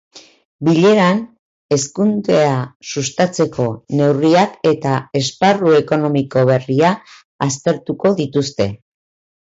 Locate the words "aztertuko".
7.51-8.19